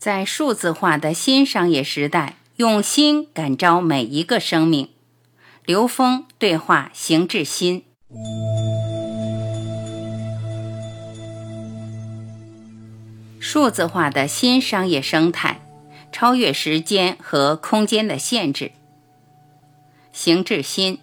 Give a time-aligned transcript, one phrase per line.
[0.00, 4.88] 在数字化的新商业时代，用心感召每一个生命。
[5.66, 7.84] 刘峰对话邢志新。
[13.38, 15.60] 数字化的新商业生态，
[16.10, 18.72] 超越时间和空间的限制。
[20.14, 20.98] 邢志新。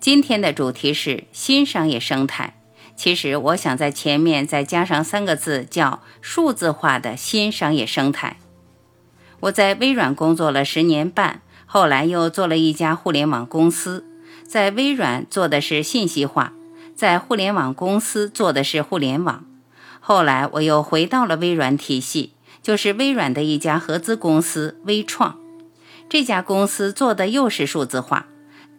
[0.00, 2.54] 今天的主题是新商业生态。
[2.94, 8.36] 其实我想在前面再加上三个字，叫数字化的新商业生态。
[9.40, 14.04] 我在微软工作了十年半，后来又做了一家互联网公司，
[14.46, 16.52] 在微软做的是信息化，
[16.94, 19.44] 在互联网公司做的是互联网。
[19.98, 25.40] 后来我又回到了微软体系，就是微软的一家合资公司微创，
[26.08, 28.26] 这家公司做的又是数字化。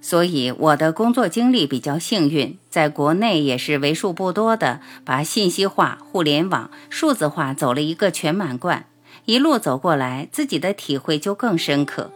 [0.05, 8.85] 所以我的工作经历比较幸运，在国内也是为数不多的把信息化、互联网、数字化走了一个全满贯。
[9.23, 12.11] 一路走过来，自己的体会就更深刻。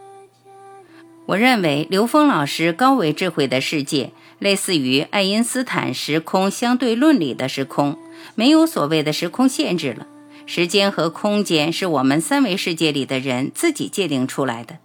[1.24, 7.96] 我认为刘峰老师高维智慧的世界，类似于爱因斯坦时空相对论里的时空，
[8.34, 10.06] 没有所谓的时空限制了。
[10.44, 14.76] 时间和空间是我们三维世界里的人自己界定出来的。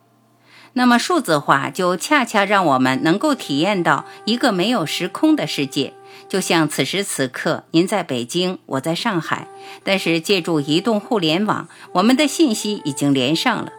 [0.76, 5.94] 那么数字化就恰恰让我们能够体验到一个没有时空的世界，
[6.28, 9.48] 就像此时此刻您在北京，我在上海，
[9.84, 13.72] 但是借助移动互联网，我们的信息已经连上了。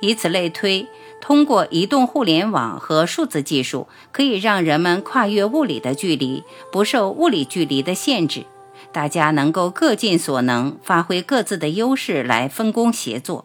[0.00, 0.86] 以此类推，
[1.20, 8.46] 通过移动互联网和数字技术，可以让人们跨越物理的距离，不受物理距离的限制，
[8.92, 13.44] 大家能够各尽所能，发挥各自的优势来分工协作。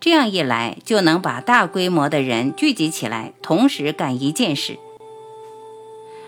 [0.00, 4.78] 这样一来，就能把大规模的人聚集起来，同时干一件事，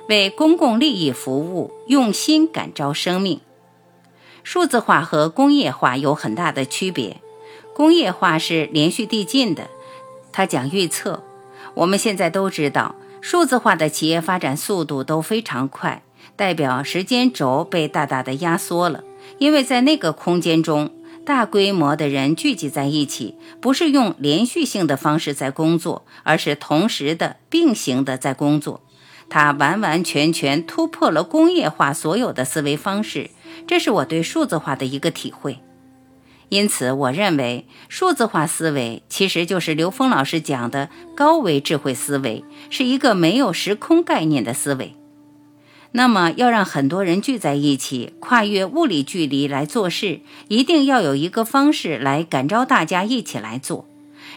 [0.09, 3.41] 为公共利益服务，用心感召生命。
[4.43, 7.21] 数字化和工业化有很大的区别，
[7.75, 9.69] 工业化是连续递进的，
[10.33, 11.23] 它讲预测。
[11.75, 16.03] 我们现在都知道，数字化的企业发展速度都非常快，
[16.37, 19.05] 代表时间轴被大大的压缩了，
[19.39, 20.91] 因为在那个空间中。
[21.27, 28.81] 大规模的人聚集在一起，不是用连续性的方式在工作，而是同时的并行的在工作。
[29.29, 33.31] 它完完全全突破了工业化所有的思维方式，
[33.67, 35.59] 这是我对数字化的一个体会。
[36.49, 44.95] 因此，我认为数字化思维其实就是刘峰老师讲的高维智慧思维，是一个没有时空概念的思维。
[45.97, 53.87] 那么，要让很多人聚在一起，跨越物理距离来做事，一定要有一个方式来感召大家一起来做。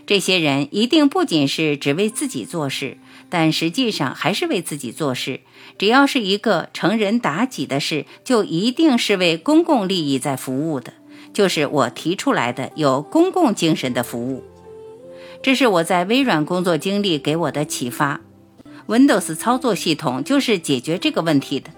[0.08, 2.96] 这些人一定不仅是只为自己做事，
[3.28, 5.42] 但实际上还是为自己做事。
[5.78, 10.94] 只要是一个成人达己的事，就一定是为公共利益在服务的，
[11.34, 14.46] 就是我提出来的有公共精神的服务。
[15.44, 18.22] 这是我在微软工作经历给我的启发。
[18.90, 21.70] Windows 操作系统就是解决这个问题的。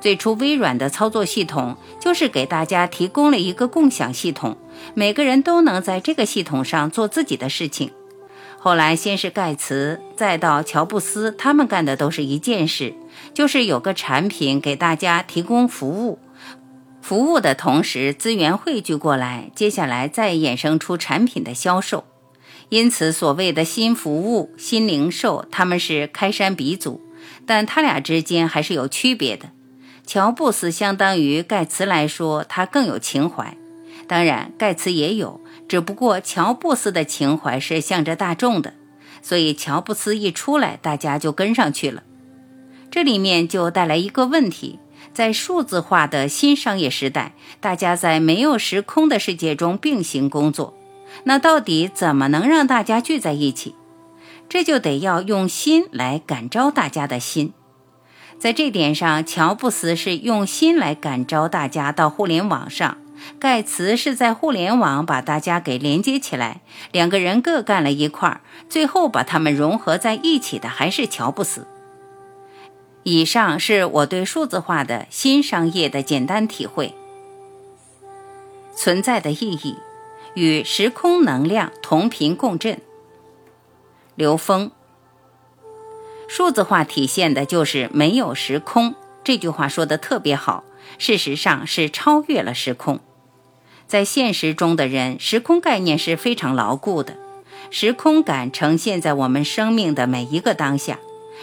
[0.00, 4.56] 最初，微软的操作系统就是给大家提供了一个共享系统，
[4.94, 7.90] 每个人都能在这个系统上做自己的事情。
[8.58, 12.94] 后来，先是盖茨，再到乔布斯，他们干的都是一件事，
[13.34, 16.18] 就是有个产品给大家提供服务，
[17.02, 22.04] 服务的同时资源汇聚过来，接下来再衍生出产品的销售。
[22.70, 27.00] 因此，所谓的新服务、新零售，他们是开山鼻祖，
[27.46, 29.50] 但他俩之间还是有区别的。
[30.06, 33.56] 乔布斯相当于盖茨来说，他更有情怀，
[34.06, 38.74] 当然盖茨也有，只不过乔布斯的情怀是向着大众的，
[39.22, 42.02] 所以乔布斯一出来，大家就跟上去了。
[42.90, 44.78] 这里面就带来一个问题：
[45.12, 50.76] 在数字化的新商业时代，大家在没有时空的世界中并行工作。
[51.22, 53.74] 那到底怎么能让大家聚在一起？
[54.48, 57.52] 这就得要用心来感召大家的心。
[58.38, 62.98] 在这点上，乔布斯是用心来感召大家到互联网上，
[63.38, 66.60] 盖茨是在互联网把大家给连接起来，
[66.92, 71.66] 两个人各干了一块儿，最后把他们融合在一起的还是乔布斯。
[73.04, 76.94] 以上是我对数字化的新商业的简单体会。
[78.76, 79.76] 存在的意义
[80.34, 82.80] 与时空能量同频共振。
[84.16, 84.70] 刘峰，
[86.28, 88.94] 数字化体现的就是没有时空。
[89.22, 90.64] 这句话说的特别好，
[90.98, 93.00] 事实上是超越了时空。
[93.86, 97.16] 在现实中的人，时空概念是非常牢固的，
[97.70, 100.98] 时空感呈现在我们生命的每一个当下。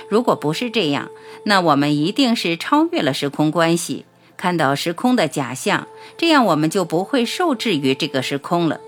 [0.09, 1.09] 如果不是这样，
[1.45, 4.05] 那我们一定是超越了时空关系。
[4.41, 8.79] 看到时空的假象，这样我们就不会受制于这个时空了。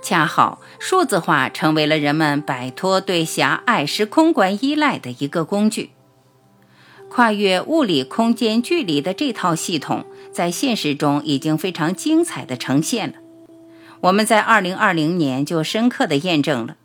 [0.00, 5.90] 恰好数字化成为了人们摆脱对狭隘时空观依赖的一个工具。
[7.10, 13.16] 跨越物理空间距离的这套系统，在现实中已经非常精彩的呈现了。
[14.00, 16.76] 我们在2020年就深刻的验证了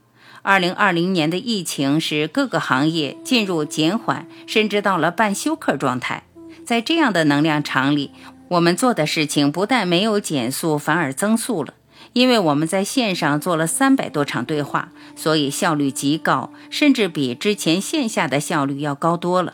[0.43, 6.23] ，2020年的疫情使各个行业进入减缓，甚至到了半休克状态。
[6.67, 8.11] 在这样的能量场里，
[8.49, 11.75] 我们做的事情不但没有减速，反而增速了。
[12.11, 19.53] 因为我们在线上做了三百多场对话，所以效率极高，甚至比之前线下的效率要高多了。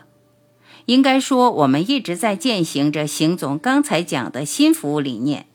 [0.86, 5.46] 应该说，我们一直在践行着邢总刚才讲的新服务理念。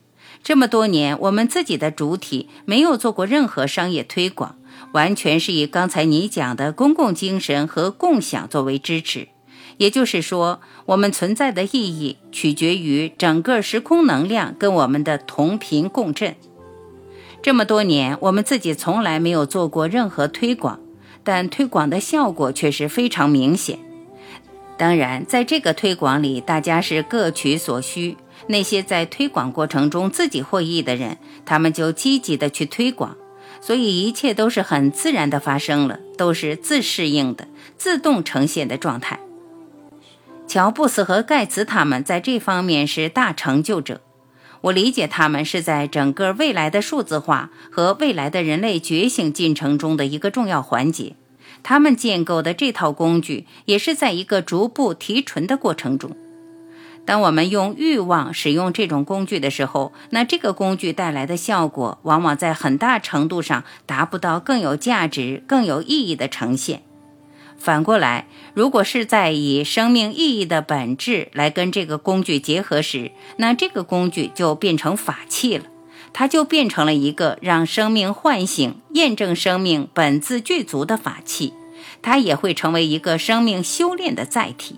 [0.42, 4.56] 这么多年，我们自己的主体没有做过任何商业推广，
[4.94, 9.28] 完全是以刚才你讲的公共精神和共享作为支持。
[9.80, 16.36] 也就是说，我们存在的意义取决于整个时空能量跟我们的同频共振。
[17.42, 20.82] 这么多年，我们自己从来没有做过任何推广，
[21.24, 23.80] 但推广的效果却是非常明显。
[24.78, 28.18] 当然，在这个推广里，大家是各取所需。
[28.48, 33.16] 那些在推广过程中自己获益的人，他们就积极的去推广，
[33.62, 37.48] 所以一切都是很自然的发生了，都是自适应的、
[37.78, 39.20] 自动呈现的状态。
[40.50, 44.02] 乔布斯和盖茨他们在这方面是大成就者，
[44.62, 51.16] 我理解他们是在整个未来的数字化和未来的人类觉醒进程中的一个重要环节。
[51.62, 56.18] 他们建构的这套工具也是在一个逐步提纯的过程中。
[57.06, 66.82] 当我们用欲望使用这种工具的时候，那这个工具带来的效果往往在很大程度上达不到更有价值、更有意义的呈现。
[67.60, 75.66] 反过来，如果是在以生命意义的本质来跟这个工具结合时，那这个工具就变成法器了，
[76.14, 81.54] 它就变成了一个让生命唤醒、验证生命本自具足的法器，
[82.02, 84.78] 它也会成为一个生命修炼的载体。